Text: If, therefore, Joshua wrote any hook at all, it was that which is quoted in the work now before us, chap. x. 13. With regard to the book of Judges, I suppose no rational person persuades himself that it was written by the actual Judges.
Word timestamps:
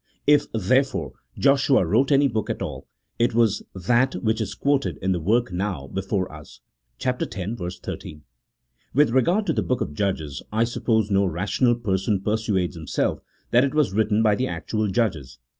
If, 0.25 0.51
therefore, 0.51 1.11
Joshua 1.37 1.85
wrote 1.85 2.11
any 2.11 2.25
hook 2.25 2.49
at 2.49 2.63
all, 2.63 2.87
it 3.19 3.35
was 3.35 3.61
that 3.75 4.15
which 4.15 4.41
is 4.41 4.55
quoted 4.55 4.97
in 4.99 5.11
the 5.11 5.19
work 5.19 5.51
now 5.53 5.85
before 5.85 6.33
us, 6.33 6.59
chap. 6.97 7.21
x. 7.21 7.79
13. 7.83 8.23
With 8.95 9.11
regard 9.11 9.45
to 9.45 9.53
the 9.53 9.61
book 9.61 9.79
of 9.79 9.93
Judges, 9.93 10.41
I 10.51 10.63
suppose 10.63 11.11
no 11.11 11.23
rational 11.25 11.75
person 11.75 12.19
persuades 12.19 12.75
himself 12.75 13.19
that 13.51 13.63
it 13.63 13.75
was 13.75 13.93
written 13.93 14.23
by 14.23 14.33
the 14.33 14.47
actual 14.47 14.87
Judges. 14.87 15.37